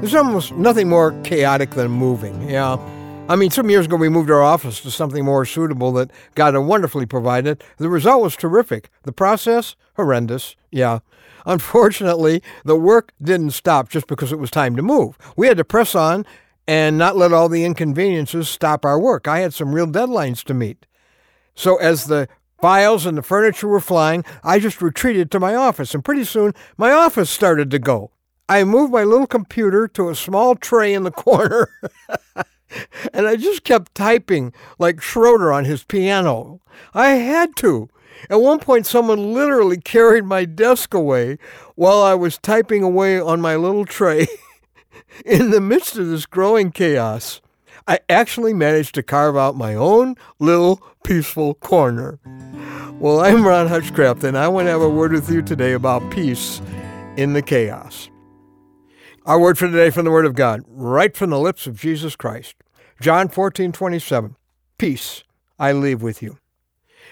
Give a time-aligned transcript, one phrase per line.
[0.00, 2.78] There's almost nothing more chaotic than moving, yeah.
[3.28, 6.54] I mean, some years ago we moved our office to something more suitable that God
[6.54, 7.64] had wonderfully provided.
[7.78, 8.90] The result was terrific.
[9.02, 11.00] The process, horrendous, yeah.
[11.46, 15.18] Unfortunately, the work didn't stop just because it was time to move.
[15.36, 16.24] We had to press on
[16.68, 19.26] and not let all the inconveniences stop our work.
[19.26, 20.86] I had some real deadlines to meet.
[21.56, 22.28] So as the
[22.60, 26.52] files and the furniture were flying, I just retreated to my office, and pretty soon
[26.76, 28.12] my office started to go.
[28.48, 31.68] I moved my little computer to a small tray in the corner.
[33.12, 36.60] and I just kept typing like Schroeder on his piano.
[36.94, 37.88] I had to.
[38.30, 41.38] At one point, someone literally carried my desk away
[41.74, 44.26] while I was typing away on my little tray.
[45.24, 47.40] in the midst of this growing chaos,
[47.86, 52.18] I actually managed to carve out my own little peaceful corner.
[52.98, 56.10] Well, I'm Ron Hutchcraft, and I want to have a word with you today about
[56.10, 56.60] peace
[57.16, 58.10] in the chaos.
[59.28, 62.16] Our word for today from the Word of God, right from the lips of Jesus
[62.16, 62.54] Christ.
[62.98, 64.36] John 14, 27.
[64.78, 65.22] Peace
[65.58, 66.38] I leave with you.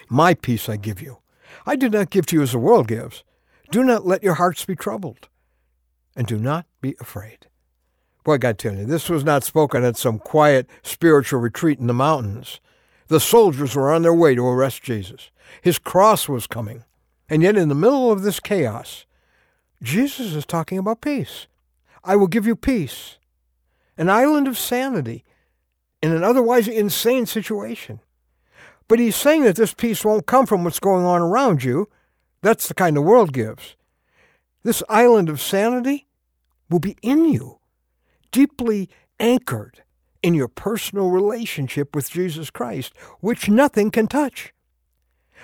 [0.09, 1.19] My peace I give you.
[1.67, 3.23] I do not give to you as the world gives.
[3.69, 5.29] Do not let your hearts be troubled,
[6.15, 7.45] and do not be afraid.
[8.23, 11.77] Boy, I got to tell you, this was not spoken at some quiet spiritual retreat
[11.77, 12.59] in the mountains.
[13.09, 15.29] The soldiers were on their way to arrest Jesus.
[15.61, 16.83] His cross was coming.
[17.29, 19.05] And yet, in the middle of this chaos,
[19.83, 21.45] Jesus is talking about peace.
[22.07, 23.17] I will give you peace,
[23.97, 25.25] an island of sanity
[26.01, 27.99] in an otherwise insane situation.
[28.87, 31.89] But he's saying that this peace won't come from what's going on around you.
[32.41, 33.75] That's the kind the world gives.
[34.63, 36.07] This island of sanity
[36.69, 37.59] will be in you,
[38.31, 39.83] deeply anchored
[40.23, 44.53] in your personal relationship with Jesus Christ, which nothing can touch.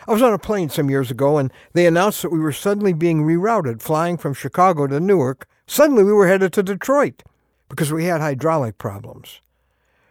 [0.08, 2.94] I was on a plane some years ago and they announced that we were suddenly
[2.94, 7.24] being rerouted, flying from Chicago to Newark Suddenly we were headed to Detroit
[7.70, 9.42] because we had hydraulic problems.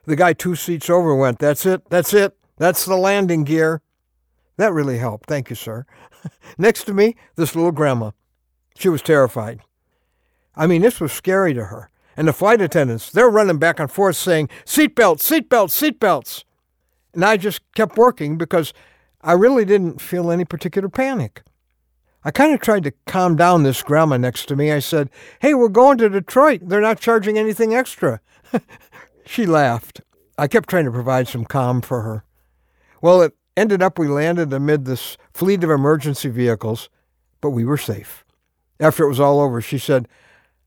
[0.04, 3.82] The guy two seats over went, That's it, that's it, that's the landing gear.
[4.56, 5.28] That really helped.
[5.28, 5.86] Thank you, sir.
[6.58, 8.10] Next to me, this little grandma.
[8.76, 9.60] She was terrified.
[10.54, 11.88] I mean, this was scary to her.
[12.16, 16.44] And the flight attendants, they're running back and forth saying, Seatbelts, seatbelts, seatbelts.
[17.14, 18.74] And I just kept working because
[19.22, 21.42] I really didn't feel any particular panic.
[22.24, 24.70] I kind of tried to calm down this grandma next to me.
[24.70, 25.10] I said,
[25.40, 26.60] Hey, we're going to Detroit.
[26.64, 28.20] They're not charging anything extra.
[29.26, 30.00] she laughed.
[30.38, 32.24] I kept trying to provide some calm for her.
[33.00, 36.88] Well, it ended up we landed amid this fleet of emergency vehicles,
[37.40, 38.24] but we were safe.
[38.78, 40.08] After it was all over, she said,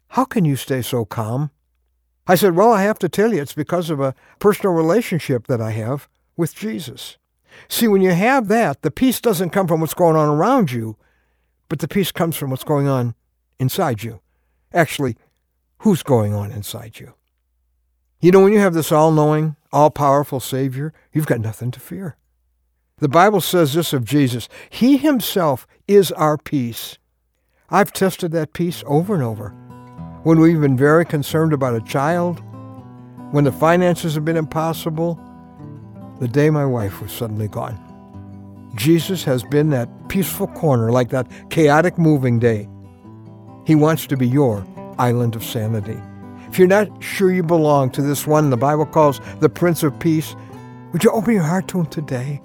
[0.10, 1.52] How can you stay so calm?
[2.28, 5.62] I said, Well, I have to tell you, it's because of a personal relationship that
[5.62, 7.18] I have with Jesus.
[7.70, 10.98] See, when you have that, the peace doesn't come from what's going on around you,
[11.70, 13.16] but the peace comes from what's going on
[13.60, 14.22] inside you.
[14.74, 15.16] Actually,
[15.80, 17.14] who's going on inside you?
[18.22, 21.80] You know, when you have this all knowing, all powerful Savior, you've got nothing to
[21.80, 22.18] fear.
[22.98, 26.98] The Bible says this of Jesus He Himself is our peace.
[27.70, 29.50] I've tested that peace over and over.
[30.24, 32.42] When we've been very concerned about a child,
[33.32, 35.20] when the finances have been impossible,
[36.20, 37.85] the day my wife was suddenly gone.
[38.76, 42.68] Jesus has been that peaceful corner, like that chaotic moving day.
[43.66, 44.66] He wants to be your
[45.00, 46.00] island of sanity.
[46.50, 49.98] If you're not sure you belong to this one the Bible calls the Prince of
[50.00, 50.36] Peace,
[50.92, 52.42] would you open your heart to him today?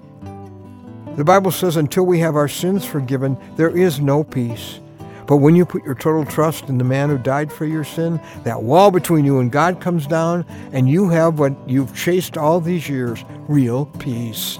[1.16, 4.80] The Bible says until we have our sins forgiven, there is no peace.
[5.26, 8.20] But when you put your total trust in the man who died for your sin,
[8.42, 12.60] that wall between you and God comes down, and you have what you've chased all
[12.60, 14.58] these years real peace.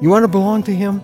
[0.00, 1.02] You want to belong to Him?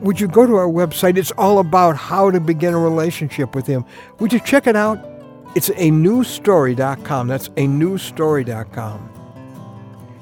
[0.00, 1.16] Would you go to our website?
[1.16, 3.84] It's all about how to begin a relationship with Him.
[4.20, 5.04] Would you check it out?
[5.56, 7.28] It's anewstory.com.
[7.28, 9.14] That's anewstory.com.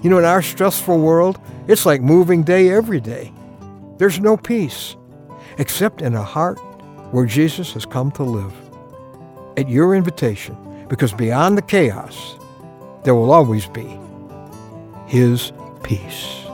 [0.02, 3.32] You know, in our stressful world, it's like moving day every day.
[3.98, 4.96] There's no peace
[5.58, 6.58] except in a heart
[7.12, 8.52] where Jesus has come to live.
[9.56, 10.56] At your invitation,
[10.88, 12.36] because beyond the chaos,
[13.04, 13.98] there will always be
[15.06, 16.45] His peace.